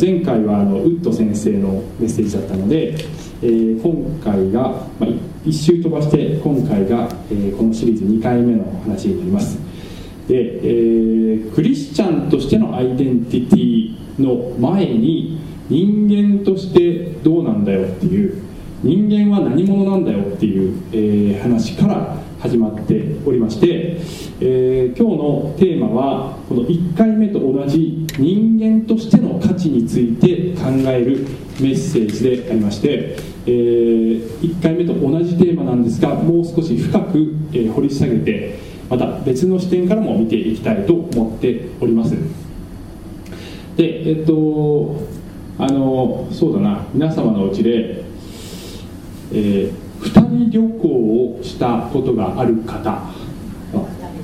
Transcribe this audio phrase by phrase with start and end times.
[0.00, 2.94] 前回はあのウッド先生のメッセージだったので、
[3.42, 5.10] えー、今回が、まあ、
[5.44, 9.58] 1周飛ばして今回が、えー、このシリーズ2回目の話になります。
[10.28, 18.42] で、えー、クリスチャンとしてのアイデンティティの前に人間としてどうなんだよっていう
[18.82, 23.98] 人間は何者なんだよっていう、え、話から始まっておりまして、
[24.40, 31.26] えー、今日のテーマはこの1回目と同じ人間としての価値について考える
[31.60, 37.18] メッセージでありまして、えー、1回目と同じテーマなんですがもう少し深く、
[37.52, 42.16] えー、掘り下げてまた別の視点からも見ていきたいと思っております。
[43.76, 44.96] でえっと
[45.58, 48.02] あのそうだな皆様のうちで、
[49.32, 53.02] えー、2人旅行をしたことがある方。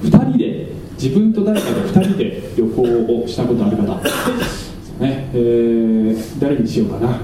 [0.03, 0.67] 2人で
[1.01, 2.83] 自分と誰かで2人で旅行
[3.23, 3.83] をしたことある方、
[5.01, 5.29] ね。
[5.33, 7.19] えー、誰にしようかな。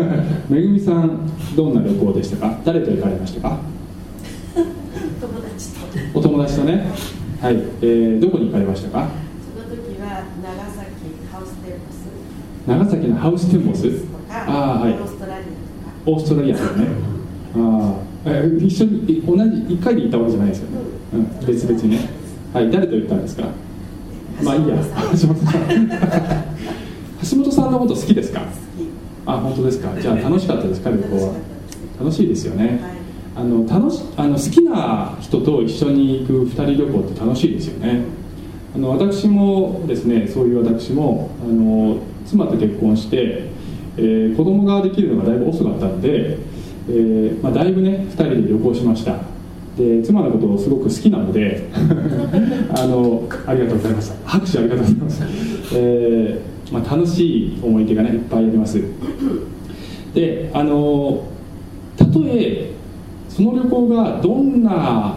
[0.48, 1.20] めぐみさん
[1.56, 2.58] どんな旅行でしたか？
[2.64, 3.58] 誰と行かれましたか？
[4.54, 4.64] 友
[5.40, 6.18] 達と。
[6.18, 6.86] お友達とね。
[7.40, 9.08] はい、えー、どこに行かれましたか？
[9.54, 10.86] その時は長崎
[11.30, 12.06] ハウステンボス。
[12.66, 14.04] 長崎のハウステンボス？
[14.30, 14.92] ああはい。
[14.92, 15.48] オーストラリアとか。
[16.06, 16.86] オーストラリアとかね
[17.58, 17.94] あ
[18.26, 19.42] あ、えー、一緒に同じ
[19.74, 20.78] 1回で行ったわけじゃないですよね、
[21.14, 21.98] うん、別々にね。
[22.52, 23.44] はい誰と行ったんですか？
[24.42, 24.76] まあいいや。
[25.20, 25.88] 橋本さん。
[27.30, 28.42] 橋本さんのこと好きですか？
[29.26, 30.00] あ本当ですか。
[30.00, 30.90] じゃあ楽しかったですか？
[30.90, 31.34] 旅行は。
[32.00, 32.80] 楽しいですよね、
[33.34, 38.02] あの楽しあの好きな人と一緒に行く2人旅行って楽しいですよね。
[38.72, 43.48] あの私もですねそういう私もあの妻と結婚して、
[43.96, 46.38] えー、子供ができるのがだいぶ遅かったので、
[46.88, 49.16] えーまあ、だいぶね2人で旅行しました。
[49.76, 51.68] で妻のことをすごく好きなので
[52.74, 54.14] あのありがとうございました。
[54.24, 55.22] 拍手ありがとうございます、
[55.74, 58.82] えーまあ、楽しい思い出がねいっぱいあります。
[60.14, 61.22] であの
[61.96, 62.72] たとえ
[63.28, 65.16] その旅行がどんな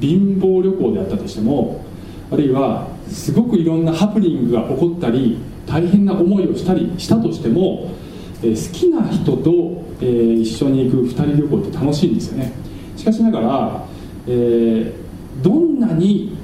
[0.00, 1.82] 貧乏旅行であったとしても
[2.30, 7.92] あるいはすごくいろんなハプニングが起こったり大変な思いをしたりしたとしても、
[8.42, 12.52] えー、好きな人と、えー、一緒に行く2人旅行って楽しいんですよね。
[12.96, 13.84] しかしながら、
[14.26, 16.36] えー、どんなに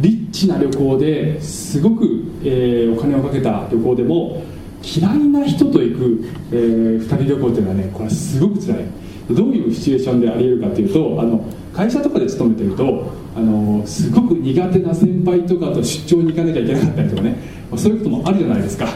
[0.00, 4.42] リッチな旅行ですごく、えー、お金をかけた旅行でも
[4.82, 8.84] 嫌いな人と行く、えー、2人旅行っていうのはねこれすごく辛い。
[9.30, 11.44] どういうシチュエーションでありえるかというとあの
[11.74, 17.36] 会社とかで勤めてるとあのすごく苦手な先輩とかと出張に行かなきゃいけなかったりとかね、
[17.76, 18.86] そういうこともあるじゃないですか。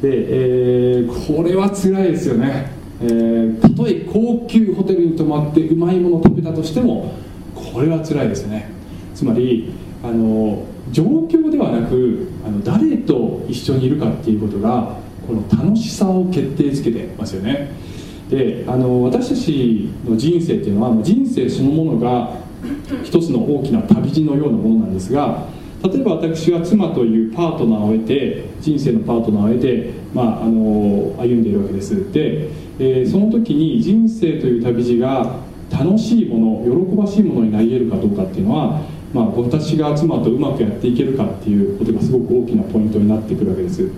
[0.00, 2.72] で、えー、これは辛いですよね、
[3.02, 7.14] えー、たとえ高級ホテルに泊まってうまいものを食べたとしても
[7.54, 8.70] これは辛いですね。
[9.14, 9.72] つまり
[10.02, 14.96] あの状況ではなくあの誰と一緒にいるかっていうことが
[15.26, 17.70] この楽しさを決定づけてますよね。
[18.30, 22.38] であの私たちの人生っていうのは人生そのものが
[23.02, 25.44] 一つの大きな旅路のようなものなんですが
[25.82, 32.12] 例えば私は妻というパートナーを得て人生のパートナーを得て、まあ、あの歩んでいるわけです。
[32.12, 32.48] で、
[32.78, 38.80] えー、その時に人生という旅路が楽しいもの喜ばしいものになり得るかどうかっていうのは
[39.12, 43.90] まあ、私が妻とうまくやっていけるかっていうことがすごく大きなポイントになってくるわけです。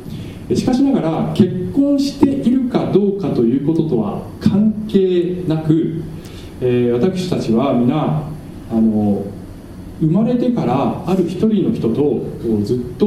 [0.54, 6.03] しかしながら結婚しているかどうかということとは関係なく、
[6.60, 8.22] えー、私たちは皆
[8.70, 9.25] あの
[10.03, 12.21] 生まれてからある一人の人と
[12.65, 13.07] ずっと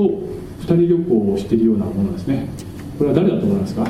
[0.61, 2.47] 二人旅行をしているようなものですね。
[2.97, 3.85] これは誰だと思いますか？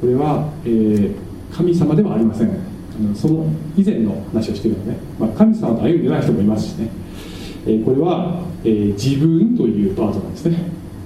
[0.00, 1.14] これは、えー、
[1.54, 2.50] 神様ではありません。
[3.14, 6.88] その以前の話をしているので、まあ、神様と歩んでない人もいますしね、
[7.66, 10.58] えー、これは、えー、自分というパートナーですね。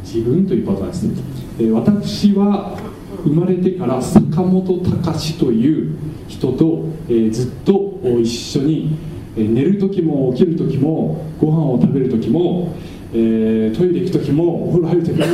[0.05, 1.15] 自分というパートナーですね、
[1.59, 2.79] えー、私は
[3.25, 5.97] 生まれてから坂本隆という
[6.29, 8.97] 人と、えー、ずっと一緒に、
[9.37, 12.75] え、寝る時も起きる時もご飯を食べる時も、
[13.13, 15.27] えー、トイレ行く時もお風呂入る時も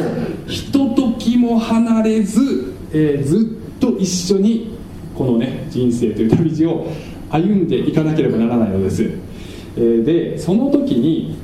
[0.47, 4.79] ひとときも離れず、えー、ずっと一緒に
[5.17, 6.87] このね人生という旅路を
[7.31, 9.03] 歩んでいかなければならないのです、
[9.77, 11.39] えー、でその時に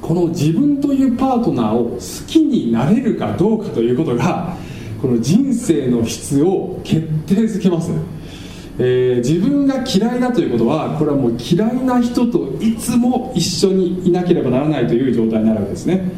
[0.00, 4.56] この自分というパートナーを好きになれるかどうかということが
[5.02, 7.90] この人生の質を決定づけます、
[8.78, 16.12] えー、自分が嫌いだということはこれはもう嫌いな人といつも一緒にいなければならないという状態になるわけですね。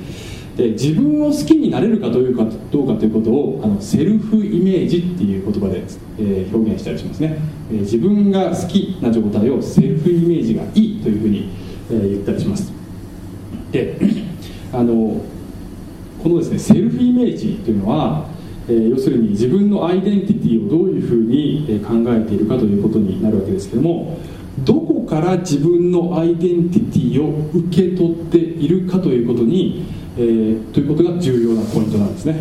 [0.57, 5.85] で自分を好きになれるかどうかどうかということをあのセルフイメージっていう言葉で、
[6.19, 7.39] えー、表現したりしますね、
[7.71, 11.53] えー、自分が好きな状態をセルフイメージがいいというふうに、
[11.91, 12.73] えー、言ったりします。
[13.71, 13.97] で
[14.73, 15.21] あの
[16.21, 18.27] このですねセルフイメージというのは、
[18.69, 24.19] え、要するに自分のアイデンティティをどういうふうに考えているかということになるわけですけども
[24.65, 29.87] どこから自分のアイデンティティを受け取っているかということに、
[30.17, 32.41] えー、ということが重要なポイントなんですね、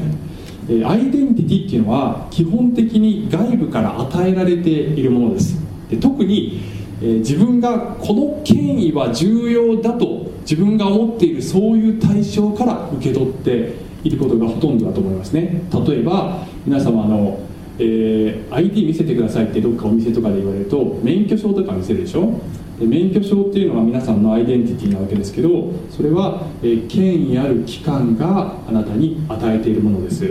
[0.70, 5.58] えー、アイデンティティっていうのは基本的に外部から与えられているものです。
[5.90, 6.62] で特に、
[7.02, 15.62] えー、自分がこの権威は重要だと自分が思っているそういう対象から受け取っていることがほとんどだと思いますね。
[15.88, 17.40] 例えば皆様の
[17.80, 22.42] えー、ID 見せてくださいってどっかお店とかで言われると免許証とか見せるでしょ？
[22.80, 30.22] で免許証っていうのは皆さんのアイデンティティなわけですけどそれは、えー、権威ある機関があなたに与えているものです。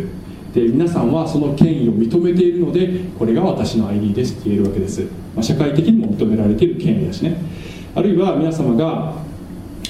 [0.55, 5.03] で皆さんはその権威を認めているのでこれが私の ID ですって言えるわけです、
[5.35, 7.37] まあ、社会的にも認められている権威だしね。
[7.95, 9.15] あるいは皆様が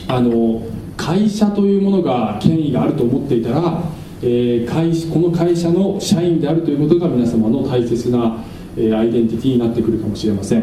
[0.09, 0.61] あの
[1.06, 3.81] 会社というものが権威があると思っていたら
[4.23, 8.43] えー、会この会社の社員であるということが皆様の大切な、
[8.76, 10.62] えー、アイデンティティになってくるかもしれません、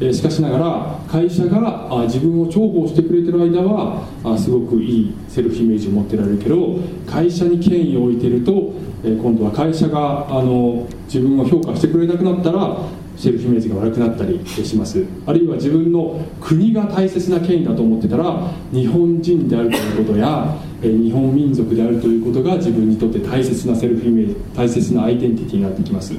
[0.00, 8.72] えー、しかしながら会社があ自分を重宝してくれてる間はあすごくいいセルフイメージを持ってられるけど会社に権威を置いてると、
[9.04, 12.78] え今度は会社があの自分を評価してくれなくなったら
[13.24, 15.02] セルフイメージが悪くなったりします。
[15.24, 26.12] あるいは自分の国が大切な権威だと思ってたら日本人であるということや日本民族であるということが自分にとって大切なセルフイメージ大切なアイデンティティになってきます。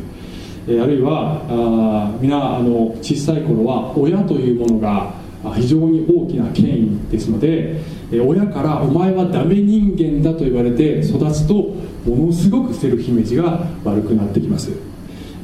[0.68, 5.14] あるいは皆あの小さい頃は親というものが
[5.54, 7.82] 非常に大きな権威ですので
[8.26, 11.76] 親から「お前はダメ人間だ」と言われて育つと
[12.08, 14.95] ものすごくセルフイメージが悪くなってきます。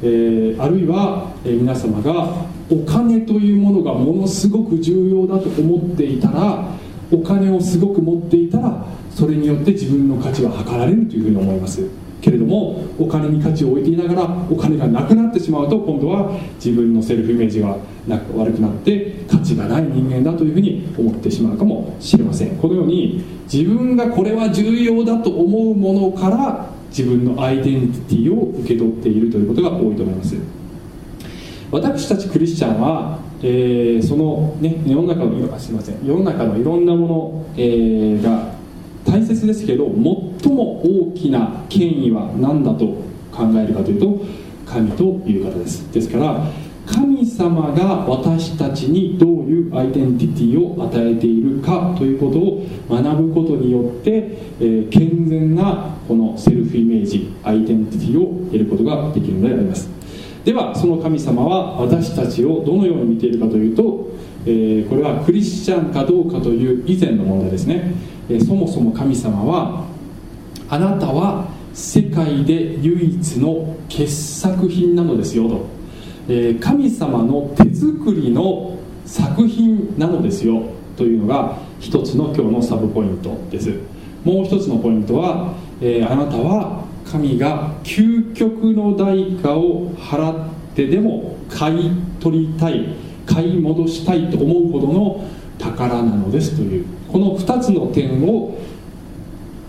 [0.02, 6.68] えー、あるいは、えー、皆様がお金というものがものすごく重要だと思っていたら
[7.12, 11.86] お金をすごく持っていたらそれによって自分の価値は測られるというふうに思います。
[12.22, 17.76] けれどもお金に価値を置いていながらお金がなくなってしまうと今度は自分のセルフイメージが
[18.08, 22.56] 悪くなって価値がない人間だというふうに思ってしまうかもしれません。
[22.58, 30.36] このように自分がこれは重要だと思うものから自分のアイデンティティを受け取っているということが多いと思います。
[31.70, 38.52] 私たちクリスチャンは、えー、その、ね、世の中のすいません世の中のいろんなもの、えー、が
[39.06, 42.84] 大切ですけど最も大きな権威は何だと
[43.32, 44.20] 考えるかというと
[44.66, 45.90] 神という方です。
[45.92, 46.46] ですから
[46.92, 54.12] 神様が私たちにどういうアイデンティティを与えているかということを学ぶことによって、
[54.60, 59.88] えー、健全なこのセルフイメージアイデンティティを得ることができるのであります。
[60.44, 64.10] ではその神様は私たちをどのように見ているかというと、
[64.44, 67.94] えー、これはクリスチャンかどうかという以前の問題ですね、
[68.28, 69.86] えー、そもそも神様は
[70.68, 75.81] あなたは世界で唯一の傑作品なのですよと。
[76.28, 80.62] え神様の手作りの作品なのですよ
[80.96, 83.70] というのが一つの今日のサブポイントです。
[84.24, 91.90] もう一つのポイントは、えあなたは神が究極の代価を払ってでも買い
[92.20, 92.94] 取りたい
[93.26, 95.24] 買い戻したいと思うほどの
[95.58, 96.86] 宝なのですという。
[97.10, 98.58] この2つの点を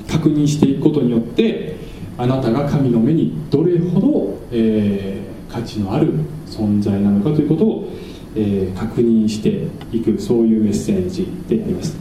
[0.07, 1.75] 確認していくことによって
[2.17, 6.11] あなたが神の目にどれほど、えー、価値のある
[6.47, 7.89] 存在なのかということを、
[8.35, 11.95] えー、確認していくそういうメッセージであります。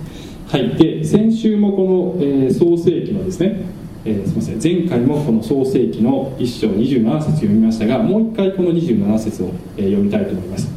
[0.49, 0.75] はい。
[0.77, 3.61] で先週もこの、えー、創世記のですね、
[4.07, 4.63] えー、すみません。
[4.63, 10.69] 前回もこの創世記の1章27節読みましたがもう一回この27節を、えー、読みたいと思います。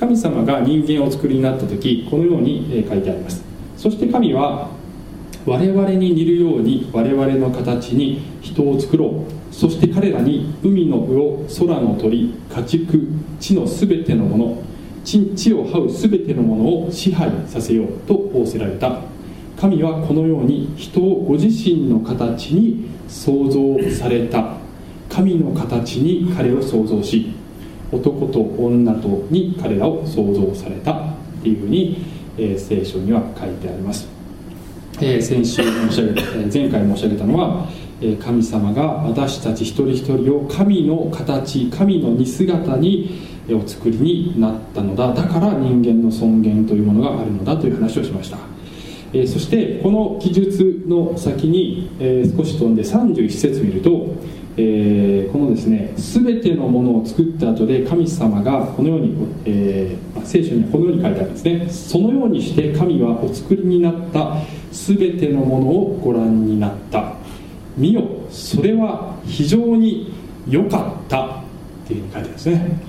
[0.00, 3.44] 神様が人間を作りになった時このように、えー、書いてあります。
[3.76, 4.68] そして神は
[5.46, 9.45] 我々に似るように我々の形に人を作ろう。
[9.56, 13.08] そして彼らに海の魚空の鳥家畜
[13.40, 14.62] 地のすべてのもの
[15.02, 19.00] 地地を這うすべてのものを支配させようと仰せられた。
[19.58, 24.56] 神はこのように人をご自身の形に創造された。
[25.08, 27.32] 神の形に彼を創造し
[27.90, 30.92] 男と女とに彼らを創造された。
[30.92, 32.04] っていうふうに、
[32.36, 34.08] えー、聖書には書いてあります、
[35.00, 37.68] えー、先週申し上げた、えー、前回申し上げたのは
[38.22, 45.12] 神様が私たち一人一人を神の形神の似姿にお作りになったのだ。
[45.14, 48.38] だから人間の尊厳というものがあるのだという話をしました。
[49.26, 51.90] そしてこの記述の先に
[52.36, 54.14] 少し飛んで31節見ると
[54.58, 61.68] え、このですね全てのものを作った後で神様がこのように、え、聖書にこのように書いてあるんですね。
[61.70, 64.36] そのようにして神はお作りになった
[64.72, 67.15] 全てのものをご覧になった。
[67.76, 68.02] 見よ。
[68.30, 70.12] それは非常に
[70.48, 71.28] 良かったっ
[71.86, 72.80] ていうふうに書いてあるんですね。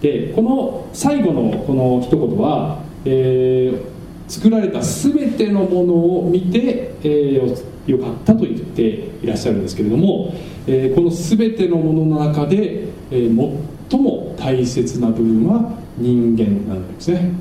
[0.00, 10.32] でこの最後のこの一言は、えー作られた全てのものを見て、えー、よかったと言っていらっしゃるんですけれども、
[10.68, 17.32] えー、この全てのものの中で、えー、最も大切な部分は人間なんですね、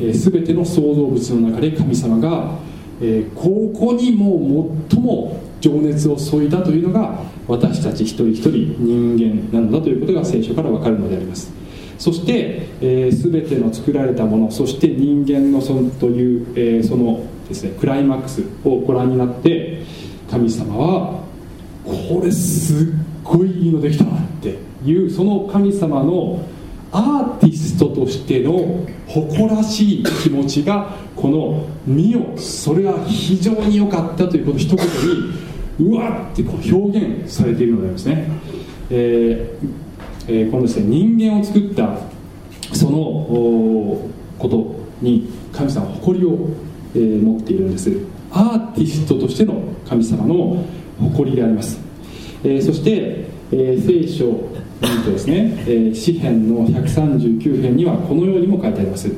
[0.00, 2.58] えー、全ての創造物の中で神様が、
[3.02, 11.52] えー、ここにも最も情熱を注いだというのが私たち一人一人人間なのだということが聖書から分かるのであります。
[11.98, 19.82] そして、えー、全ての作られたものそして人間のそのという、えー、そのですねクライマックスをご覧になって
[20.30, 21.24] 神様は
[21.84, 22.88] これすっ
[23.24, 26.46] ごいいいのできたなっていうその神様の
[26.92, 34.92] アーティストとしての誇らしい気持ちがこの「見よそれは非常に良かった」というこの一言に
[35.80, 38.28] うわってこう表現されているのでありますね、
[38.90, 39.68] えー
[40.28, 41.98] えー、このですね人間を作った
[42.74, 42.98] その
[44.38, 46.50] ことに神様誇りを、
[46.94, 48.18] えー、持っているんです。
[48.30, 50.64] アーティストとしての神様の
[51.00, 51.78] 誇りであります、
[52.44, 59.08] えー、そして、えー、聖書を見るとですね、えー、詩篇の139編にはこのようにも書いてあります、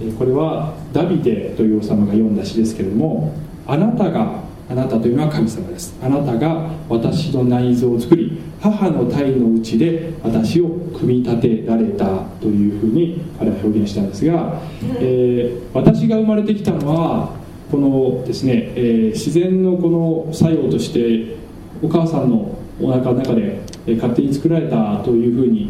[0.00, 3.34] えー、これはダビデという王様が読んだ詩ですけれども
[3.66, 5.94] あなたがあなたというのは神様です。
[6.02, 14.60] あなたが私の内臓を作り母の体のうちで私を組み立てられたというふうに彼は表現したんですが、
[15.00, 17.34] えー、私が生まれてきたのは
[17.70, 21.36] このですね、えー、自然のこの作用として
[21.82, 23.60] お母さんのお腹の中で
[23.96, 25.68] 勝手に作られたというふうに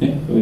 [0.00, 0.32] ね、え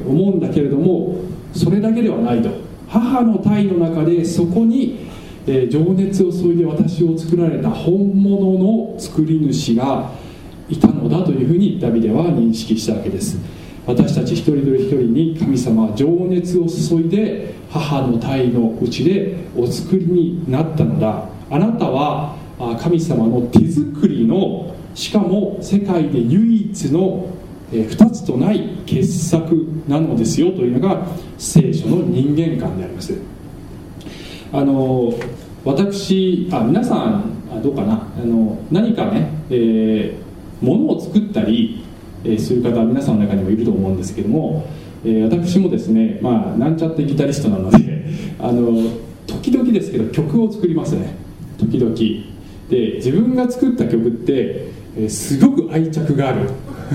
[0.00, 1.16] ー、思うんだけれども
[1.52, 2.68] それだけではないと。
[2.88, 5.06] 母の体の中でそこに、
[5.50, 10.10] えー、情熱を注いで私を作られた本物の作り主が
[10.68, 13.38] いたのだというふうにダビデは認識したわけです。
[13.86, 21.24] 私たち一人一人に神様は情熱を注いで母の体のうちでお作りになったのだ。
[21.50, 22.36] あなたは
[22.82, 27.30] 神様の手作りのしかも世界で唯一の
[27.72, 31.06] 2つとない傑作なのですよというのが
[31.38, 33.38] 聖書の人間観であります。
[34.52, 35.12] あの
[35.68, 37.94] 私あ皆さんどうかな？
[38.16, 40.28] あの何かね、えー
[40.60, 41.84] ものを作ったり、
[42.24, 44.66] えー、する方皆さんの中にもいると思うんですけども、
[45.04, 48.06] えー、私もですね、まあ、なんちゃってギタリストなので
[48.38, 48.90] あの
[49.26, 51.14] 時々ですけど曲を作りますね。
[51.58, 51.94] 時々。
[52.70, 56.40] で自分が作った曲って、え、すごく愛着がある。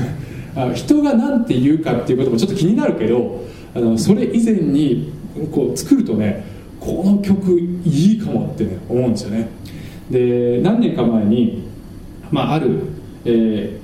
[0.56, 5.10] あ人が何て言うかっていうこともちょっと気になるけどあのそれ以前に
[5.52, 6.44] こう作るとね
[6.84, 9.48] この曲いいかもって、ね、思うんですよね。
[10.12, 11.64] で何年か前に、
[12.30, 12.80] まあ、ある
[13.26, 13.84] えー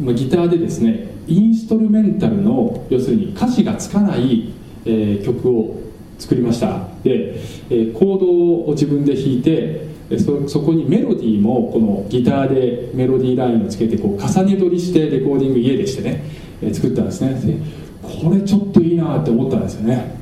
[0.00, 4.52] まあ、ギターでですねインストルメンタルの要するに歌詞がつかない、
[4.84, 5.80] えー、曲を
[6.18, 6.88] 作りました。
[7.02, 9.86] で、えー、コードを自分で弾いて
[10.18, 16.22] そそこにメロディーもこのギターでメロディーラインをつけてこう重ね取りしてレコーディング家でしてね、
[16.62, 17.34] えー、作ったんですね。
[17.34, 17.58] で
[18.02, 20.15] これちょっといいなって思ったんですよね。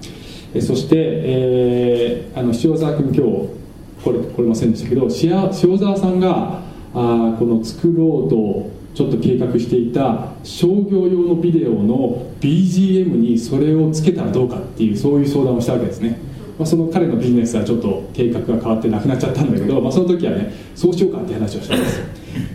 [0.55, 3.65] えそして、えー、あの塩沢君今日
[4.05, 6.63] 来れ来れませんでしたけど塩沢さんが
[6.95, 16.17] あこの作ろうとちょっと計画していた商業用のビデオの BGM にそれをつけたらどうかっていうそういう相談をしたわけですね、
[16.57, 22.01] まあ、その彼のビジネスはちょっと計画が変わってなくなっちゃったんだけど、まあ、その時はねそうしようかって話をしたんです。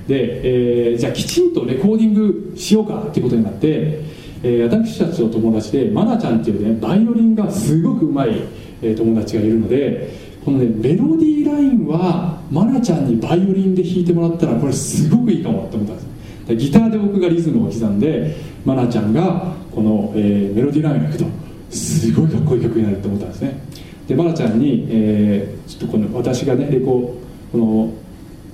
[0.07, 4.01] で、えー、じゃあきちんとレコーディングしようかっていうことになって、
[4.41, 8.41] えー、私たちの友達で愛菜ちゃんっていうねバイオリンがすごくうまい、
[8.81, 10.09] えー、友達がいるので
[10.43, 16.09] このねメロディーラインは愛菜ちゃんにバイオリンで弾いてもらったらこれすごくいいかもって思ったんです。
[16.55, 21.25] ギターで僕がリズムを刻んで愛菜ちゃんがこの、えー、メロディーラインを弾くと
[21.69, 23.61] すごいかっこいい曲になると思ったんですね。
[24.07, 27.15] で愛菜ちゃんに、えー、ちょっとこの私がねレコ
[27.51, 27.93] この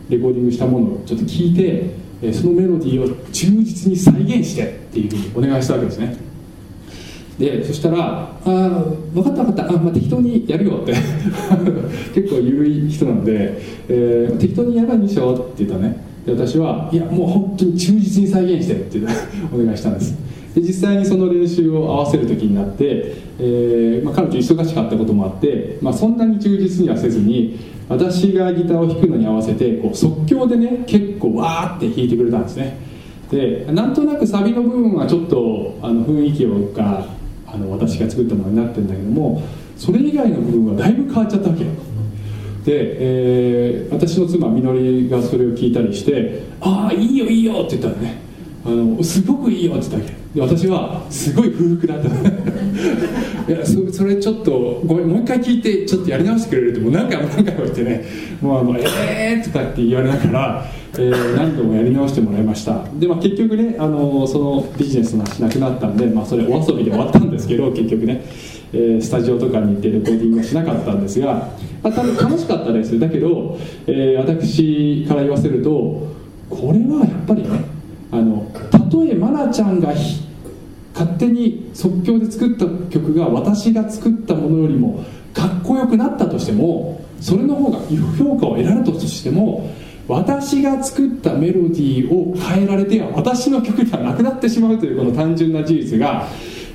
[0.10, 1.92] レコーディングしたものをちょっと聞いて、
[2.22, 6.16] え、そのメロディーを忠実に再現してっていうふうにお願いしたわけですね。
[7.38, 7.98] でそしたら
[8.40, 9.70] 「ああ分かった分かった。
[9.70, 10.94] あ、まあ、適当にやるよ」って。
[12.16, 15.98] 結構緩い人なんで、えー、適当にやらんでしょって言ったね。
[16.26, 19.00] で私はいやもう本当に忠実に再現してって
[19.54, 20.16] お願いしたんです。
[20.56, 27.60] で実際にその練習を合わせる時になって、えーまあ、彼女忙しかったこともあって、まあ、そんなに忠実にはせずに
[27.90, 32.78] 私がギターを弾くのに合わせてこう即興でね結構わーって弾いてくれたんですね。
[33.30, 37.06] でなんとなくサビの部分はちょっとあの雰囲気をが
[37.48, 39.44] あの私が作ったものになってるんだけども
[39.76, 41.70] それ以外の部分はだいぶ変わっちゃったわけで、
[42.68, 48.25] えー、私の妻みのりがそれを聞いたりして「ああいいよいいよ」って言ったらね。
[48.66, 50.26] あのすごくいいよって言ったわけ。
[50.36, 52.10] で私はすごい不服だった
[53.54, 58.04] いやそそれちょっとごめんもう一回聞いてちょっとやり直してくれるってもう何回も何回も言ってね。
[58.42, 60.66] もうあのえーとかって言われながら、
[60.98, 62.84] えー、何度もやり直してもらいました。
[63.00, 68.24] で、まあ、結局ねあのそのビジネスの話なくなったんで、まあ、それお遊びで終わったんですけど結局ね。
[68.74, 71.50] えー、スタジオとかに行ってレコーディングはしなかったんですが、
[71.82, 73.00] まあ、多分楽しかったです。
[73.00, 73.58] だけど、
[73.88, 76.08] えー、私から言わせると
[76.50, 77.75] これはやっぱりね
[78.12, 79.94] あのたとえ愛菜ちゃんが
[80.94, 87.80] 勝手に即興で作った曲が私が作ったものよりもかっこよくなったとしてもそれの方が
[88.18, 89.70] 評価を得られたとしても
[90.08, 96.28] 私が作ったメロディーを変えられては私の曲ではなくなってしまうというこの単純な事実が、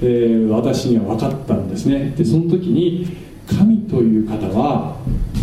[0.02, 2.10] えー、私には分かったんですね。
[2.16, 3.06] でその時に
[3.46, 4.96] 神という方は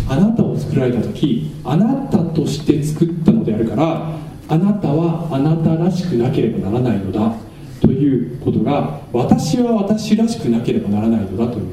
[0.08, 4.12] あなたを作られた時あなたとして作ったのであるから
[4.48, 7.48] あなたはあなたらしくなければならないのだ。
[7.80, 11.68] ということが私は私らしくなければならないのだという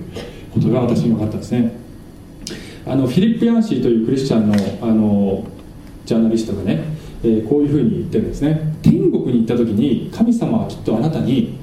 [0.53, 1.73] ことが私に分かったんですね。
[2.85, 5.43] あのフィリップ・ヤンシーというクリスチャンのあの
[6.05, 6.83] ジャーナリストがね、
[7.23, 8.75] えー、こういうふうに言ってるんですね。
[8.83, 11.57] 天国に行った時に神様はきっとあなたに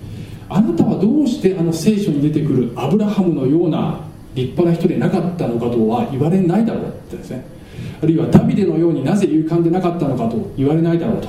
[0.49, 4.01] あなたはどうしてあの聖書に出てくるアブラハムのような
[4.35, 7.45] 立派な人でなかったのかとは言われないだろうってですね。
[8.03, 11.29] あるいはダビデのようになぜ勇敢でなかったのかと言われないだろうと。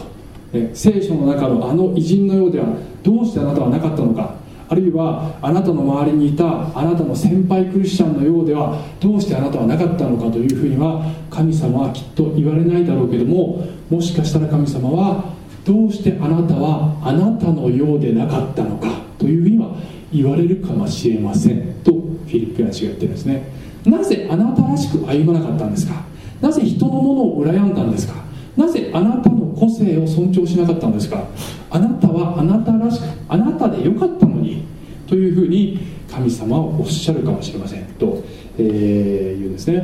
[0.73, 2.65] 聖書の中のあの偉人のようでは
[3.01, 4.35] どうしてあなたはなかったのか。
[4.69, 6.45] あるいはあなたの周りにいた
[6.75, 15.25] あなたの先輩クリスチャンのようではどうしてあなたはなかったのかというふうには神様はきっと言われないだろうけどももしかしたら神様は
[15.63, 18.87] どうしてあなたはあなたのようでなかったのか
[19.19, 19.75] というふうには
[20.11, 23.51] 言われるかもしれませんとフィリップヤン氏が言ってるんですね。
[23.85, 26.03] なぜあなたらしく歩まなかったんですか？
[26.43, 28.15] なぜ人のものを羨んだんですか？
[28.57, 31.23] なぜあなたの個性を尊重しなかったんですか？
[31.71, 34.65] あなたはあなたらしくあなたでよかったのに
[35.07, 35.79] というふうに
[36.11, 37.85] 神様はおっしゃるかもしれません。
[37.97, 38.21] と、
[38.57, 39.83] えー、言うんですね。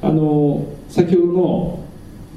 [0.00, 1.84] あの先ほどの、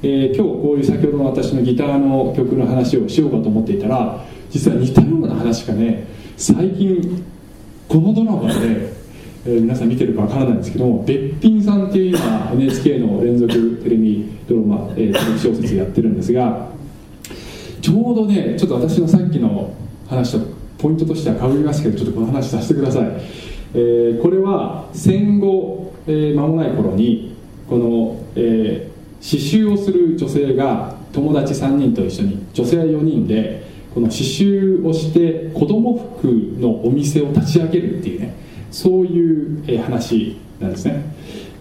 [0.02, 7.24] えー、今日こういう先ほどの私のギターの曲の話をしようかと思っていたら実は似たような話がね最近
[7.88, 8.98] このドラマで
[9.46, 16.68] えー、皆さん見てるかわからないんですけども「べっぴさん」っていう今 NHK の連続テレビドラマ、えー、小説やってるんですが
[17.80, 19.72] ちょうどねちょっと私のさっきの
[20.08, 20.46] 話と
[20.78, 23.02] ポイントとしてはかぶりますけどちょっとこの話させてください、
[23.74, 27.36] えー、これは戦後、えー、間もない頃に
[27.68, 36.26] この、えー、刺繍をする女性が友達3人と一緒に女性4人でこの刺繍をして子供服
[36.60, 38.34] のお店を立ち上げるっていうね
[38.70, 41.02] そういう、話なんですね、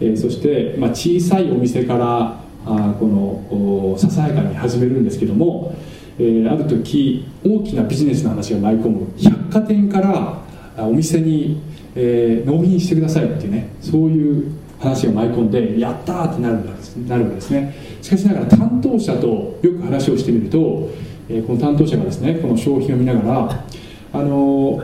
[0.02, 5.76] えそして、まあ、小さいお店からあこのささやかに始めるんですけども、
[6.18, 9.08] えー、ある時大きなビジネスの話が舞い込む。
[9.18, 10.42] 百貨店から
[10.86, 11.62] お店に、
[11.96, 16.60] えー、納品してくださいっていうねそういう話が舞い込んでやったーってなる
[17.08, 17.76] なるわけですね。
[18.02, 20.90] しかしながら担当者とよく話をしてみると、
[21.28, 23.66] えー、この担当者がですねこの商品を見ながら
[24.12, 24.82] あの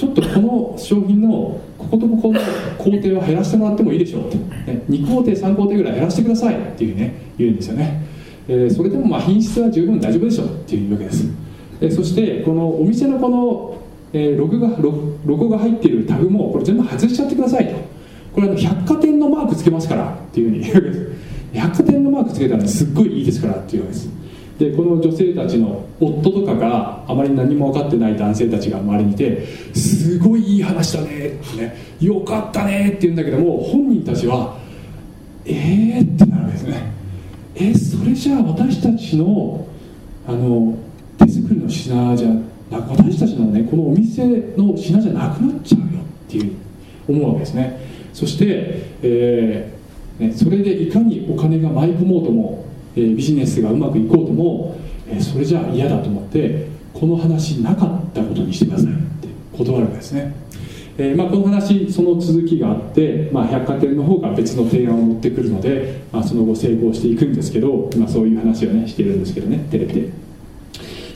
[0.00, 2.40] ちょっとこの商品のこことここの
[2.78, 8.02] 工程は減らしてもらってもいいでしょうと、ね、2工程3工程ぐらい減らしてくださいっていうね言うんですよね、
[8.48, 11.26] えー、それでもまあ品質は十分大丈夫でしょうっていうわけです、
[11.82, 13.78] えー、そしてこのお店のこの、
[14.14, 17.74] えー、ログがロロゴが入っているタグもこれ全部外しちゃってくださいと。
[18.32, 21.10] これあの百貨店のマークつけますからっていうふうに言うわけです。
[21.52, 24.08] 百貨店のマークつけたらすっごいいいですからっていうわけです。
[24.60, 34.58] でこの女性たちの夫とかがあまり何も分かってない男性たちが周りにいてすごいいい話だねってねよかったねって言うんだけども本人たちは
[35.46, 36.92] えーってなるわけですね。
[37.54, 39.66] えそれじゃあ私たちの
[40.28, 40.76] あの
[41.18, 44.26] 手作りの品じゃなく私たちのねこのお店
[44.58, 46.56] の品じゃなくなっちゃうよっていう
[47.08, 47.80] 思うわけですね。
[48.12, 48.44] そして、
[49.02, 60.34] えーね、それでいかにお金が舞い込もうともえビジネスがうまくいこうとも、えそれじゃ嫌だと思ってこの話なかったことにしてくださいって断るわけですね、
[60.98, 70.10] えー、まあ、この話その続きがあって、まあ、百貨店の方が別の提案を持ってくるので、まあ、その後成功していくんですけど、まあ、そういう話をねしてるんですけどねテレビで。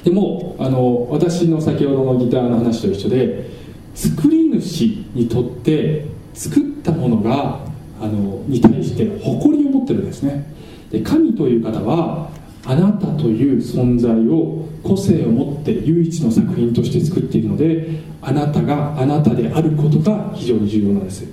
[0.05, 3.49] でもあの私の先ほどのギターの話と一緒で
[3.95, 7.61] 作り主にとって作ったものが
[8.01, 10.53] あのに対して誇りを持ってるんですね。
[10.95, 12.31] で神という方は
[12.65, 21.25] あなたという存在を個性を持って唯一の作品として作っているのであなたがあなたであることが非常に重要なんです、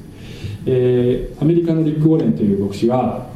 [0.66, 3.28] えー、アメリカのリック・ウォレンという牧師は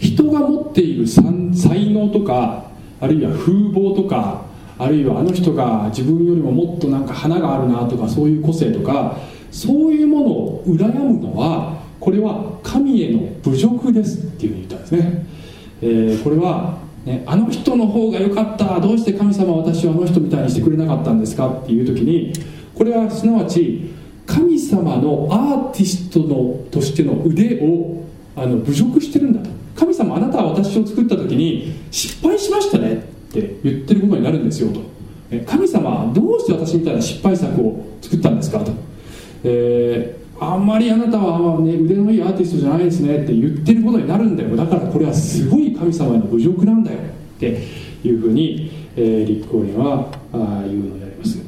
[0.00, 1.22] 人が持っている才
[1.92, 2.64] 能とか
[3.00, 4.42] あるいは風貌とか
[4.78, 9.16] あるいはあの人が自分よりももっとなんか花があるなとかそういう個性とか
[9.52, 15.26] そういうものを羨むのはこれは神への侮辱ですっていうふうに言ったんですね、
[15.82, 22.32] えー、これは、ね、あの人の方が良かったどうして神様私をあの人みたいにしてくれなかったんですかっていう時に
[22.74, 23.92] これはすなわち
[24.26, 28.04] 神様のアーティストのとしての腕を
[28.36, 29.50] あの侮辱してるんだと。
[29.76, 32.98] 神様あなたは私を作った時に失敗しましたねっ
[33.32, 34.80] て言ってることになるんですよと。
[35.46, 38.72] 神様どうして私みたいな失敗作を作ったんですかと、
[39.44, 44.56] えー、あんまりあなたは、ね、腕のいいアーティストじゃないですねって言ってることになるんだよ。
[44.56, 47.62] だからこれはすごい神様への侮辱なんだよって
[48.02, 51.38] いうふうに、えー、立候連はあ言うのであります、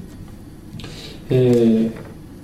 [1.31, 1.93] えー、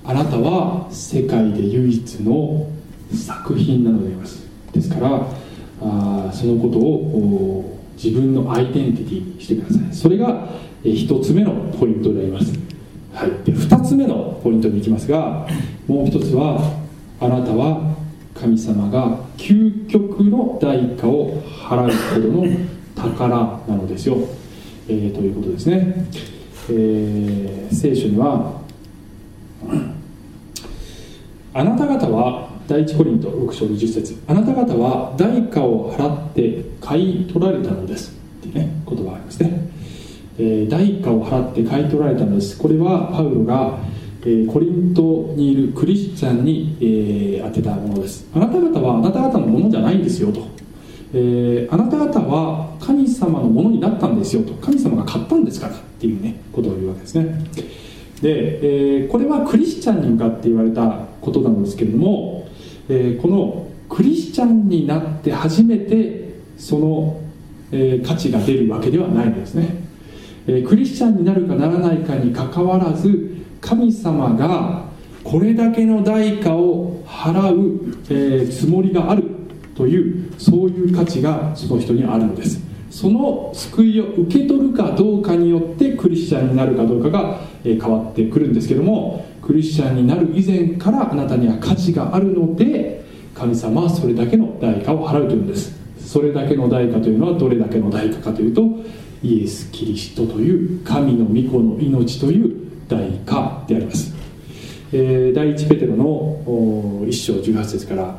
[0.04, 2.70] あなたは世界で唯一の
[3.12, 4.48] 作品なのであります。
[4.72, 5.20] ですから
[5.82, 9.94] あそのことを自分のアイデンティティにしてください。
[9.94, 10.48] それが
[10.84, 12.52] え1つ目のポイントであります、
[13.18, 15.44] はい、で2つ目のポイントに行きますが
[15.88, 16.60] もう1つは
[17.18, 17.96] あなたは
[18.32, 22.56] 神様が究極の代価を払うほどの
[22.94, 23.28] 宝
[23.66, 24.18] なのですよ、
[24.86, 26.06] えー、ということですね、
[26.70, 28.62] えー、聖書には
[31.54, 38.12] あなた方は第一コリント6章20節あなた方は代価を払って買い取られたのです。
[38.38, 39.67] っていうね言葉がありますね、
[40.38, 42.58] えー、代価を払って買い取られたのです。
[42.58, 43.78] これはパウロが、
[44.24, 48.26] え、コリントにいるクリスチャンに、えー、当てたものです。
[48.34, 50.46] あなた方はあなた方のものじゃないんですよと、
[51.14, 54.54] えー、あなた方は神様のものになったんですよと。
[54.54, 57.44] 神様が買ったんですからっていうねことを言うわけですね。
[58.20, 62.38] で、えー、これはクリスチャンに向かって言われたことなんですけれども
[62.88, 67.20] え、このクリスチャンになって初めてその、
[67.70, 69.87] え、価値が出るわけではないんですね、
[70.48, 74.88] え、クリスチャンになるかならないかにかかわらず神様が
[75.22, 79.24] これだけの代価を払う、えつもりがある
[79.74, 82.66] というそういう価値がその人にあるのです。
[82.90, 94.77] その救いを受け取るかどうかによってクリスチャンになるかどうかが、え変わってくるんですけどもクリスチャンになる以前からあなたには価値があるので神様はそれだけの代
[96.08, 98.62] それだけの代価というのはどれだけの代価かというと
[99.22, 104.14] イエス・キリストという神の御子の命という代価であります、
[104.90, 108.16] えー、第一ペテロの1章18節から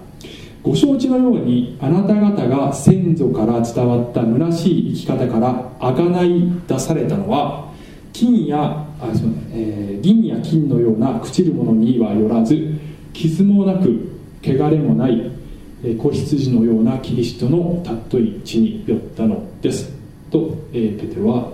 [0.61, 7.73] ご承知のようにあなた方が先祖から伝わった虚しい生き方からあがない出されたのは
[8.13, 12.55] 金やあそう、えー、銀や金のような朽ちるものにはよらず
[13.13, 15.31] 傷もなく汚れもない、
[15.81, 19.91] 子羊のようなキリストの尊い血によったのです。
[20.29, 21.51] と、え、ペテロは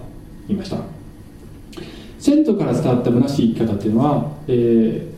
[0.48, 0.78] 言いました。
[2.20, 4.52] 先祖から伝わった虚しい生き方っていうのは、え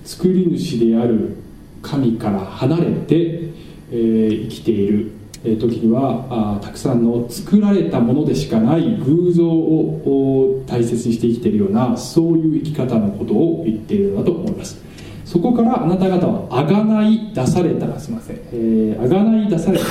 [0.03, 1.37] ー、作り主である
[1.81, 3.49] 神から離れて、
[3.91, 5.11] えー、生きている
[5.55, 14.86] 時にはあたくさんの作られたものでしかない偶像を大切にして生きているようなそういう生き方のことを言っているのだと思います。
[15.27, 19.83] そこからあなた方はあがない出されたすみません、えー、あがない出された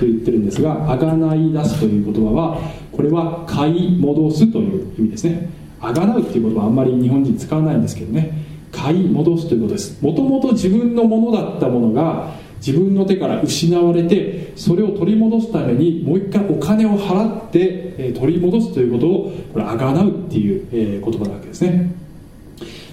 [0.00, 2.58] と言ってるんですが あがない出すという言葉は
[2.90, 5.48] これは買い戻すという意味ですね。
[5.80, 8.32] あがなうっていう言葉はあんまり日本人使わないんですけどね。
[8.72, 10.02] 買い戻すということです。
[10.02, 12.32] もともと自分のものだったものが
[12.64, 22.03] 自分の手から失われてそれを取り戻すためにもう一回お金を払って、え取り戻すということをこれあがなうっていう、え言葉なわけですね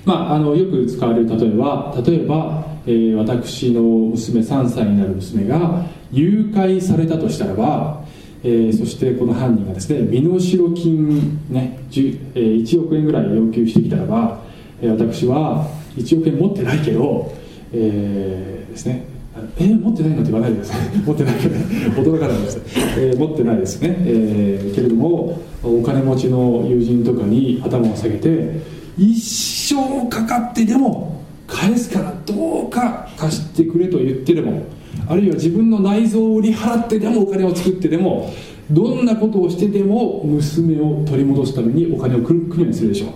[0.05, 8.03] まあ、あのよく使われる例えば例えば、えー、私の娘3歳になる娘が誘拐されたとしたらば、
[8.43, 14.39] えー、そしてこの犯人がですね身代金、ね1、えー、1億円ぐらい要求してきたらば、
[14.81, 17.31] えー、私は1億円持ってないけど、
[17.71, 19.11] えー、ですね
[19.57, 22.61] えー、持ってないのって言わないでください 持ってないけど、ね、驚かないでください、
[22.97, 28.59] えー、持ってないですね、えー、けれどもお金持ちの友人とかに頭を下げて
[28.97, 34.65] 一生かかってでも返すからどうか貸してくれと言ってでも
[35.07, 38.33] あるいは自分の内臓を売り払ってでもお金を作ってでも
[38.69, 43.09] どんなことをしてでも娘を取り戻すためにお金をくるくるようにするでしょう、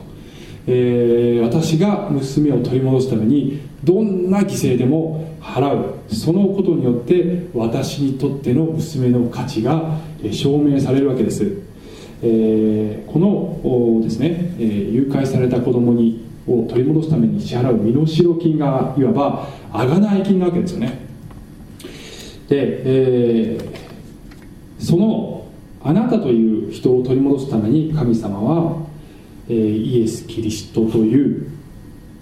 [0.67, 5.95] えー、私が娘を取り戻すためにどんな犠牲でも払う。
[6.11, 9.99] そのことによって私にとっての娘の価値が
[10.31, 11.61] 証明されるわけです、
[12.21, 20.99] えー、このですね、えー、誘拐された子供にを取り戻すために支払う身代金がいわば贖い金なわけですよね。
[22.47, 25.47] で、えー、その
[25.82, 28.86] あなたという人を取り戻すために神様は、
[29.47, 31.47] えーイエス・キリストという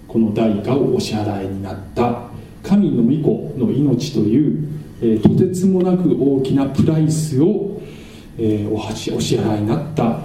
[0.08, 2.28] この代価をお支払いになった
[2.62, 4.68] 神の御子の命という、
[5.00, 7.80] えーとてつもなく大きなプライスを、
[8.38, 10.18] えーおはしお支払いになった。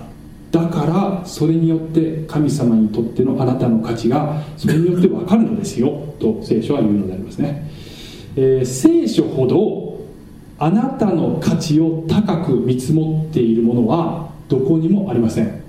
[0.51, 5.91] だからそれによって神様にとってのあなたの価値がそれによって分かるのですよ。
[6.19, 7.69] と聖書は言うのでありますね、
[8.35, 9.99] えー聖書ほど
[10.57, 15.63] あなたの価値を高く見積もっているものはどこにもありません、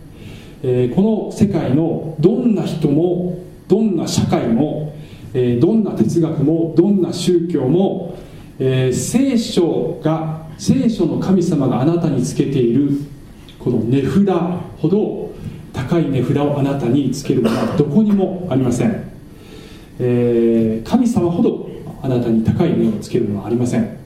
[0.62, 4.96] えーこの世界のどんな人もどんな社会も、
[5.34, 8.18] えーどんな哲学もどんな宗教も、
[8.58, 12.90] え聖書が聖書の神様があなたにつけている
[13.58, 14.12] この値札
[14.76, 15.30] ほど
[15.72, 19.10] 高い値札をあなたにつけるものはどこにもありません、
[19.98, 21.70] えー神様ほど
[22.02, 23.98] あなたに高い値をつけるのはありません。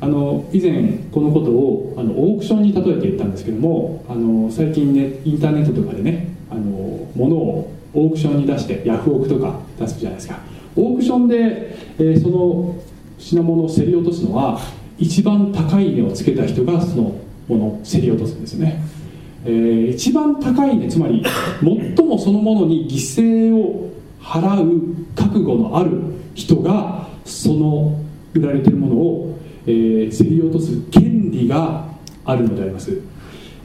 [0.00, 6.62] あの以前このことをあのオークションに例えて言ったんですけどもあの最近ねインターネットとかでねあの
[7.14, 10.38] 物をオークションに出してヤフオクとか出すじゃないですか。
[10.74, 12.76] オークションで、えーその
[13.18, 14.58] 品物を競り落とすのは
[14.98, 17.02] 一番高い値をつけた人がその
[17.48, 18.82] ものを競り落とすんですね、
[19.44, 21.24] えー一番高い値つまり
[21.60, 26.00] 最もそのものに犠牲を払う覚悟のある
[26.34, 28.00] 人がその
[28.34, 31.86] 売られてるものを、えー競り落とす権利が
[32.24, 32.98] あるのであります、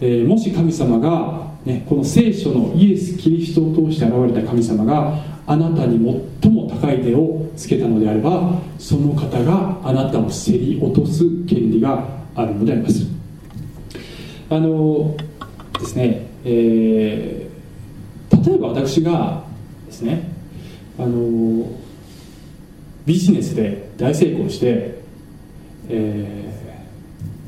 [0.01, 6.21] えーもし神様が、ね、この聖書のイエス・キリストを通して現れた神様があなたに最も
[6.79, 12.03] 高い値をつけたのであればその方があなたを競り落とす権利が
[12.35, 13.05] あるのであります。
[14.49, 15.15] あの
[15.79, 17.47] ですね、えー
[18.45, 19.43] 例えば私が
[19.87, 20.29] ですね
[20.97, 21.69] あの
[23.05, 25.01] ビジネスで大成功して、
[25.89, 26.57] えー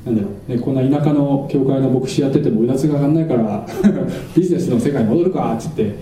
[0.06, 3.65] なんだろうね、こんな田舎の教会の牧師やっててもうだつが上がんないから
[4.36, 5.94] ビジネスの世界に戻るかっつって、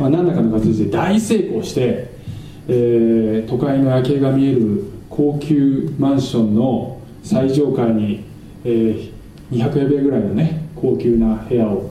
[0.00, 2.15] まあ、何らかの形で大成功して、
[2.68, 8.24] えー都会の夜景が見える高級マンションの最上階に、
[8.64, 9.16] えー
[9.50, 11.90] 200平米ぐらいのね高級な部屋を、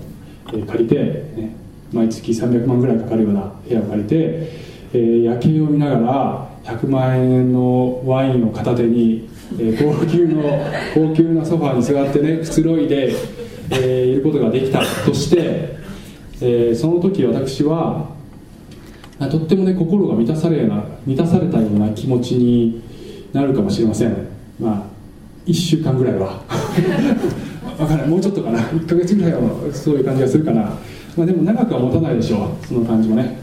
[0.50, 0.96] えー借りて、
[1.36, 1.56] ね、
[1.94, 10.44] 毎月300万ぐらいかかるような部屋を借りて、えー夜景を見ながら100万円のワインを片手に、えー高級の
[10.94, 13.14] 高級なソファーに座ってねくつろいで、
[13.72, 15.38] えーいることができたとして、
[16.42, 18.15] えーその時私はあ
[19.20, 22.84] とってもね心が満たされな満たされたような気持ちに
[23.34, 24.28] なるかもしれません。
[24.60, 26.42] まあ1週間ぐらいは。
[27.78, 28.60] 分からないもうちょっとかな。
[28.60, 29.40] 1ヶ月ぐらいは
[29.74, 30.62] そういう感じがするかな、
[31.18, 32.66] まあ、でも長くは持たないでしょう。
[32.66, 33.38] その感じもね。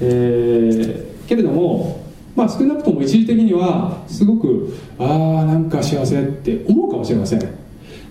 [0.00, 5.04] えーけれどもまあ少なくとも一時的にはすごくあ
[5.42, 7.40] あなんか幸せって思うかもしれません。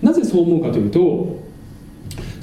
[0.02, 1.45] なぜそう思うかというと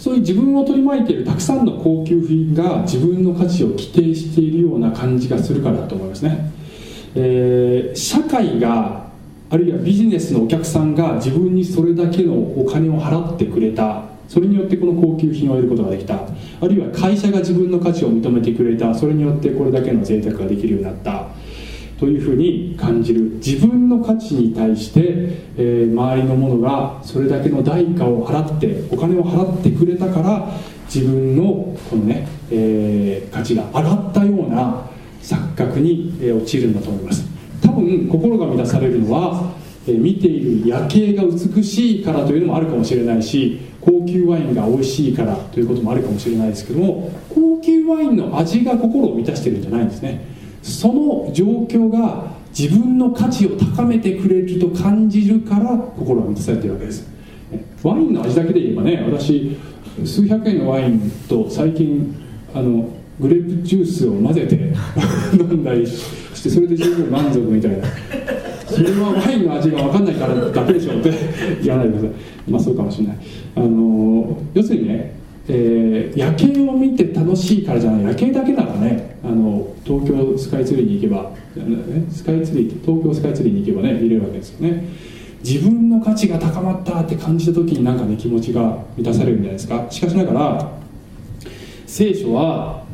[0.02, 6.50] そういう自分を取り巻いているたくさんの高級品が自分の価値を規定しているような感じがするからだと思いますね、
[7.14, 9.12] えー社会が
[9.48, 16.14] あるいはビジネスのお客さんが自分にそれだけのお金を払ってくれたそれによってこの高級品を得ることができた。
[16.16, 21.21] あるいは会社が自分の価値を認めてくれたそれによってこれだけの贅沢ができるようになった。
[22.02, 25.00] というふうに感じる自分の価値に対して、
[25.56, 30.48] えー周りの者がそれだけの代価を払ってお金を払ってくれたから
[30.92, 31.44] 自分の
[31.88, 34.90] このね、えー価値が上がったような
[35.22, 37.24] 錯覚に、えー陥るんだと思います。
[37.62, 39.52] 多分心が満たされるのは、
[39.86, 50.41] え見ている夜景が美しいからというのもあるかもしれないし高級ワインが美味しいからということもあるかもしれないですけども高級ワインの味が心を満たしてるんじゃないんですね。
[50.62, 57.08] その状況が自分の価値を高めてくれると感じるから心が満たされているわけです。
[57.82, 59.56] ワインの味だけで言えばね私
[60.04, 62.14] 数百円のワインと最近
[62.54, 62.88] あの
[63.20, 64.72] グレープジュースを混ぜて
[65.34, 67.84] 飲んだりしてそれで十分満足みたいな。
[68.72, 71.12] それはワインの味が分かんないからだけでしょって
[71.62, 72.14] 言わないでくださ
[72.48, 72.50] い。
[72.50, 73.16] まあそうかもしれない。
[73.56, 75.14] あの要するにね、
[75.48, 79.16] えー夜景を見て楽しいからじゃない夜景だけならね。
[79.24, 84.88] あの東京スカイツリーに行けば、ね、スカイツリー東京スカイツリーに行けばね見れるわけですよね。
[85.44, 89.86] 自分の価値が高まったって感じた時になんかね気持ちが満たされるんじゃないですか。
[89.90, 90.72] しかしながら
[91.86, 92.84] 聖書は、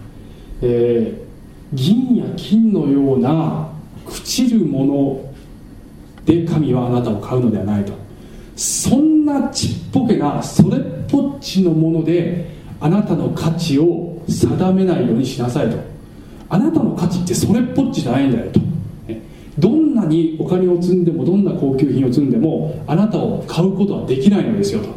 [0.63, 1.29] えー
[1.71, 3.69] 銀や金のような
[4.07, 5.35] 朽ちるもの
[6.25, 7.93] で神はあなたを買うのではないと。
[8.57, 15.79] そんなちっぽけなそれっぽっちのものであなたの価値を定めないようにしなさいと。
[16.51, 18.61] あなたの価値ってそれっぽっちじゃないんだよと。
[19.59, 24.89] どんなにお金を積んでもどんな高級品を積んでもあなたを買うことはできないのですよと。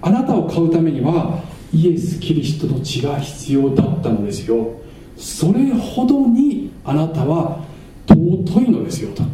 [0.00, 1.42] あなたを買うためには
[1.72, 4.70] イエス・キリストの血が必要だったのですよ。
[5.16, 7.64] それほどにあなたは
[8.08, 9.24] 尊いのですよと、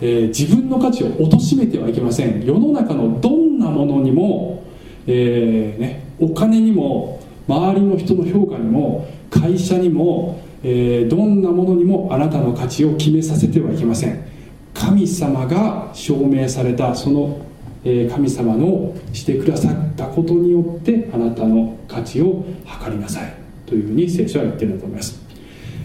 [0.00, 2.44] えー、自分の価値を貶めてはいけません。
[2.44, 4.64] 世の中のどんなものにも、
[5.06, 14.26] えーね、お金にも周りの人の評価にも会社にも、えー、どんなものにもあなたの価値を決めさせてはいけません。
[14.74, 17.40] 神様が証明されたその
[17.84, 23.46] え神様のしてくださったことによってあなたの価値を測りなさい。
[23.66, 25.20] というふうに聖書は言ってるんだと思います、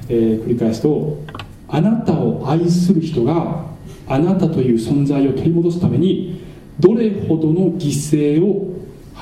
[0.07, 1.17] えー、繰り返すと
[1.67, 3.65] あなたを愛する人が
[4.07, 6.41] あなたという存在を取り戻すために
[6.79, 8.71] どれほどの犠牲を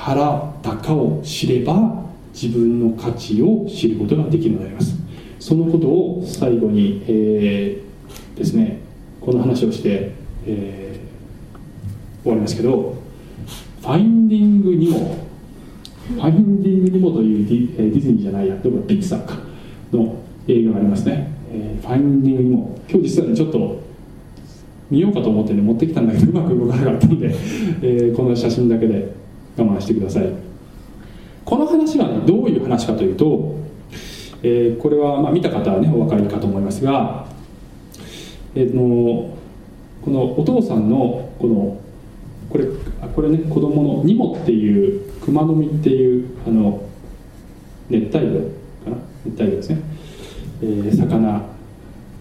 [0.00, 4.96] 払ったかを知れば自分の価値を知ることができるのであります。
[5.38, 8.80] そのことを最後に、えー、ですね
[9.20, 10.12] この話をして、
[10.46, 12.94] えー、終わりますけど
[13.80, 15.16] ファインディングにも
[16.08, 19.36] ファインディングにもというディディズニーじゃないやでもピクサーか
[19.92, 22.80] の映画がありますね、えー、ファインディングにも。
[22.90, 23.80] 今日実はねちょっと
[24.90, 29.14] 見ようかと思ってね持ってきたんだけどうまく動かなかったんで、えー、この写真だけで
[29.64, 30.32] 慢してください。
[31.44, 33.56] この話はねどういう話かというと、
[34.42, 37.26] えー、これは、まあ、見た方はねお分かりかと思いますが、
[38.54, 39.36] えー、の
[40.02, 41.80] このお父さんのこの
[42.50, 42.66] これ
[43.14, 46.82] これね子供のニモっていう熊の実っていうあの
[47.88, 48.40] 熱帯魚
[48.84, 48.96] かな？
[49.26, 49.80] 熱帯魚ですね、
[50.62, 51.50] えー、魚。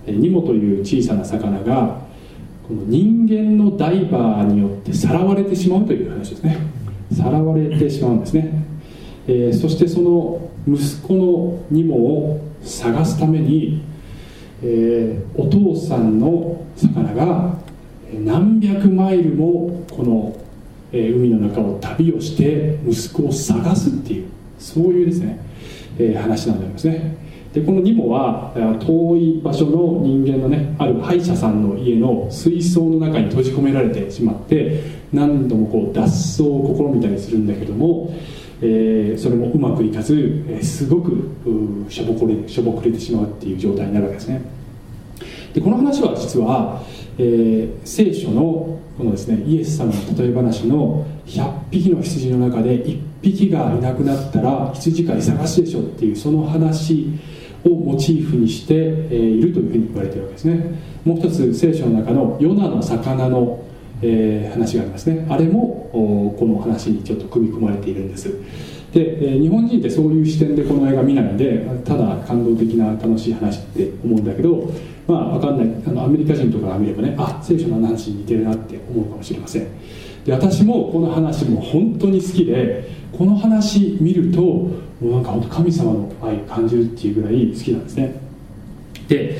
[0.07, 2.01] ニモという小さな魚が
[2.67, 6.57] この人間のダイバーによってさらわれてしまうという話ですね。
[7.11, 8.65] さらわれてしまうんですね、
[9.27, 13.83] えー、そしてその息子のニモを探すために、
[14.61, 17.57] えー、お父さんの魚が
[18.13, 20.35] 何百マイルもこの、
[20.91, 25.39] え、海の中を旅をして息子を探すっていうそういうですね、
[25.99, 27.29] え、話なんでありますね。
[27.53, 38.13] でこのニモは遠い場所の人間のねある歯医者さんの家の水槽の中に閉じ込められてしまって何度もこう脱走を試みたりするんだけども、
[38.61, 41.29] えー、それもうまくいかず、えー、すごく
[41.89, 44.41] しょぼこれしょぼくれてしまうっていう状態になるわけですね。
[45.53, 46.83] でこの話は実は、
[47.17, 57.07] えー、聖書のこのですねイエス様の例え話の100匹の羊の中で1匹がいなくなったら羊飼い探しでしょっていうその話
[57.63, 60.79] をモチーフにしているというふうに言われているわけですね。
[61.05, 63.63] もう一つ聖書の中のヨナの魚の、
[64.01, 65.25] えー、話がありますね。
[65.29, 65.89] あれも
[66.39, 68.29] この話にちょっと組み込まれているんです。
[68.93, 74.71] で、え日本人ってそういう視点でこの映画見ないのでただ感動的な楽しい話って思うんだけど
[75.07, 75.83] まあ分かんない。
[75.87, 79.67] あのアメリカ人とかが見ればねあ聖書の話に似てるなって思うかもしれません。
[80.25, 88.15] で私もこの話も本当に好きでこの話見るともうなんか本当神様の愛感じるっていうぐらい好きなんですね。
[89.07, 89.37] で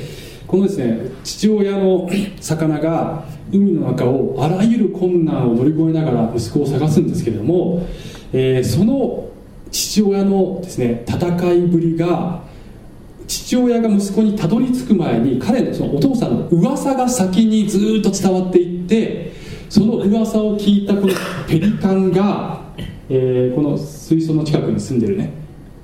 [0.50, 2.08] このですね父親の
[2.40, 7.86] 魚が海の中をあらゆる困難を乗り越えながら息子を探すんですけれども、
[8.32, 9.28] えー、その
[9.70, 12.42] 父親のですね戦いぶりが
[13.26, 19.32] 父親が息子にたどり着く前に彼のそのお父さんの噂が先にずっと伝わっていって
[19.68, 21.14] その噂を聞いたこの
[21.46, 22.60] ペリカンが
[23.12, 25.32] えー、この水槽の近くに住んでるね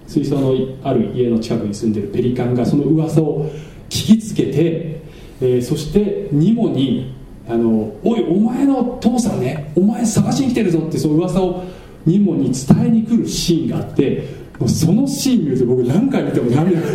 [0.07, 3.51] 水槽のある家の近くに住んでるペリカンがその噂を
[3.97, 5.01] 聞きつけて、
[5.41, 7.15] えー、そしてニモに
[7.49, 11.65] あの「おいお前の父さんねお前探しに来てるぞ」ってその噂を
[12.05, 14.29] ニモに伝えに来るシーンがあって
[14.59, 16.89] もうそのシーン見ると僕何回見ても涙が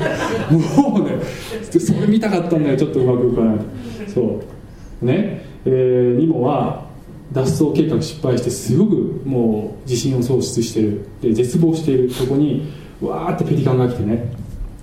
[0.51, 1.23] もうね
[1.79, 3.57] それ見たかったんだよちょっとうまくいかない。
[4.07, 4.41] そ
[5.01, 5.05] う。
[5.05, 6.85] ね、えー、ニモは
[7.31, 11.05] 脱走計画失敗してすごくもう自信を喪失してる。
[11.21, 14.33] で絶望しているそこにわーってペリカンが来てね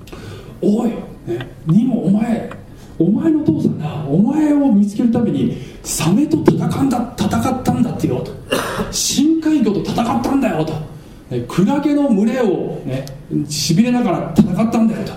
[0.62, 0.90] 「おい、
[1.28, 2.50] ね、にもお前
[2.98, 8.32] お前の父さんなお前を見つけるためにサメと戦んだ戦ったんだってよ」と
[8.90, 10.72] 「深海魚と戦ったんだよ」と
[11.46, 13.04] 「クラゲの群れをね
[13.48, 15.12] しびれながら戦ったんだよ」と。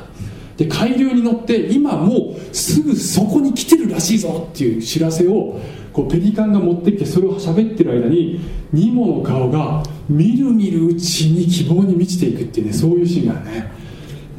[0.58, 5.60] で海流に乗って今もうすぐそこに来てるらしいぞっていう知らせを
[5.92, 8.40] こうペリカンが持ってきてそれを喋ってる間に
[8.72, 13.72] ニモの顔がみるみるうちに希望に満ちていくっていうねそういうシーンがね。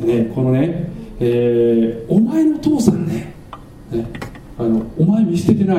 [0.01, 0.92] ねこのね、
[1.25, 3.33] えー、お前の父さんね。
[3.93, 4.05] ね。
[4.59, 5.79] あのお前見捨ててない、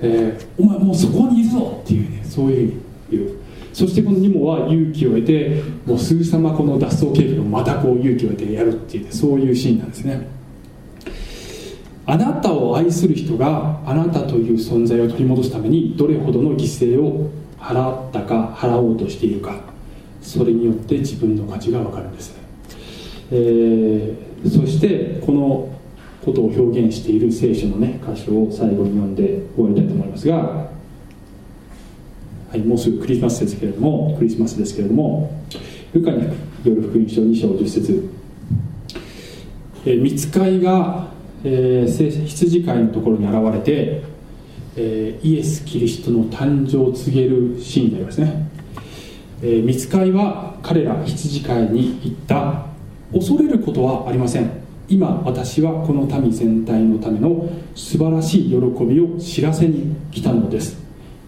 [0.00, 3.38] えー、お前もうそこにいるぞっていうねそういうふうに言う
[3.72, 10.26] そしてこのニモは勇気を得てもうすぐさまこの脱走計画をまたこう勇気を得てやるっていう、ね、そういうシーンなんですね。
[12.08, 19.60] あなたを愛する人があなたという存在を取り戻すためにどれほどの犠牲を払ったか払おうとしているか
[20.22, 22.32] それによって自分の価値が分かるんです、
[23.32, 25.76] えー、そしてこの
[26.24, 30.70] ことを表現している聖書のね箇所を最後に読んで終わりたいと思いますが、は
[32.54, 35.40] い、もうすぐクリスマスですけれどもクリスマスですけれども
[35.92, 36.30] ルカによ
[36.64, 38.16] る福音書2章10節。
[39.86, 41.06] えー、見つかいが、
[41.44, 44.02] えー、羊飼いのところに現れて、
[44.76, 48.50] えー、イエス・キリストの誕生を告げるシーンでありますね、
[49.42, 52.75] えー、見つかいは彼ら羊飼いに言った。
[53.12, 54.50] 恐れることはありません。
[54.88, 60.76] 今私はこの民全体のための素晴らしい喜びを知らせに来たのです。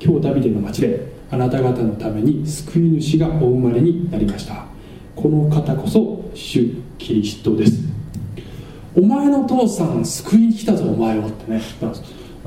[0.00, 4.64] 今日ダビデの町であなた方のために救い主がお生まれになりました。
[5.16, 7.82] この方こそ主キリストです。
[8.96, 11.60] お前の父さん救いに来たぞお前はってね。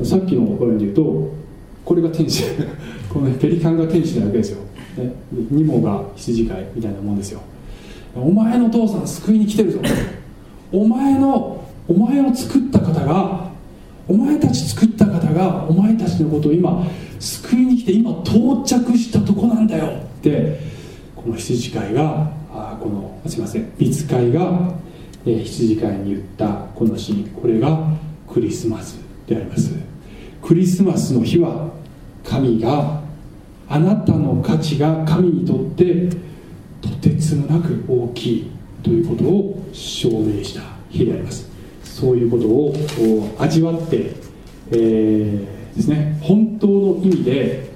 [0.03, 1.33] さっきの場面で言うと
[1.85, 2.43] これが天使。
[3.11, 4.59] この、ペリカンが天使なわけですよ、
[4.97, 5.11] ね、
[5.51, 7.41] ニモが羊飼いみたいなもんですよ。
[8.15, 9.79] お前の父さん救いに来てるぞ。
[10.71, 13.49] お前のお前を作った方が
[14.07, 16.85] お前たち作った方がお前たちのことを今
[17.19, 19.85] 救いに来て今到着したとこなんだよ。
[19.85, 20.59] って
[21.15, 24.71] この羊飼いがあこのすいません見つかいが
[25.25, 27.41] えー、羊飼いに言ったこのシーン。
[27.41, 27.79] これが
[28.27, 29.71] クリスマスであります。
[30.41, 31.69] クリスマスの日は
[32.23, 33.01] 神が
[33.69, 36.09] あなたの価値が神にとって
[36.81, 38.51] とてつもなく大きい
[38.83, 41.49] ということを証明した日であります。
[41.83, 44.11] そういうことを味わって、
[44.71, 47.69] えー、ですね本当の意味で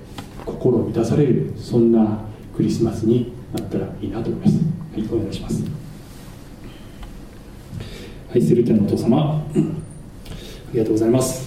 [0.45, 2.20] 心を満たされるそんな
[2.56, 4.58] クリスマスになったらいいなと思います。
[4.58, 4.62] は
[4.97, 5.64] いお願いします。
[8.34, 9.45] 愛する天のお父様。
[10.76, 11.45] ありがとうございます、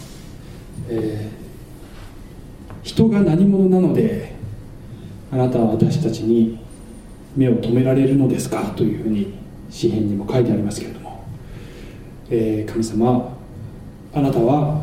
[0.89, 4.33] えー、人が何者なので
[5.31, 6.59] あなたは私たちに
[7.39, 8.63] 目を留められるのですか？
[8.77, 9.33] というふうに
[9.71, 11.25] 詩篇にも書いてありますけれども、
[12.31, 13.37] えー、神様
[14.13, 14.83] あなたは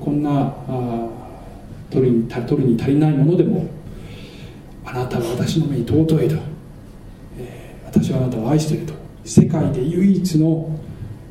[0.00, 0.54] こんな
[1.90, 3.66] 取りに取りに足りないものでも
[4.84, 6.36] あなたは私の目に尊いと、
[7.38, 8.94] えー、私はあなたを愛していると。
[9.22, 10.80] 世界で唯一の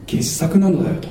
[0.06, 1.08] 傑作なのだよと。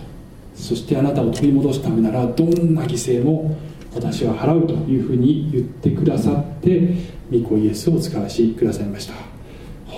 [0.54, 3.56] そしてあなたを取り戻すためならどんな犠牲も
[3.94, 6.94] 私は払うというふうに言ってくださって
[7.32, 9.14] 御子イエスを使わしくださいました。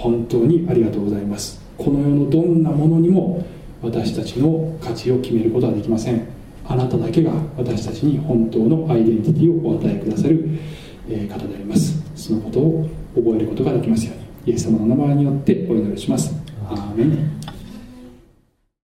[0.01, 1.61] 本当にありがとうございます。
[1.77, 3.45] この世のどんなものにも
[3.83, 6.27] 私たちの価値を決めることはできません。
[6.67, 10.59] あなただけが私たちに本当のアイデンティティをお与えくださる
[11.07, 11.13] 方
[11.47, 12.01] であります。
[12.17, 14.53] そのことを覚えることができますように。
[14.53, 16.35] イエス様の名前によってお祈りします。
[16.69, 17.40] アーメン